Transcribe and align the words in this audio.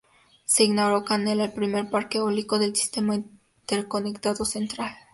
Se 0.45 0.63
inauguró 0.63 1.05
Canela, 1.05 1.43
el 1.45 1.53
primer 1.53 1.91
Parque 1.91 2.17
Eólico 2.17 2.57
del 2.57 2.75
Sistema 2.75 3.13
Interconectado 3.13 4.45
Central. 4.45 4.97